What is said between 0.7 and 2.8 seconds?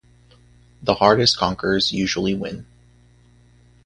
The hardest conkers usually win.